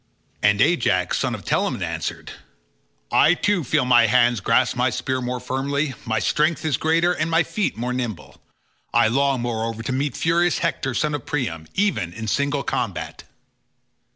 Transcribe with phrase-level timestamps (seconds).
[0.41, 2.31] And Ajax son of Telamon answered,
[3.11, 7.29] "I too feel my hands grasp my spear more firmly; my strength is greater, and
[7.29, 8.41] my feet more nimble;
[8.95, 13.25] I long, moreover, to meet furious Hector son of Priam, even in single combat."